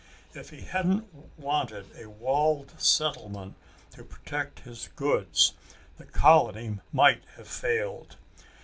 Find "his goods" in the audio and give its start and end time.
4.61-5.53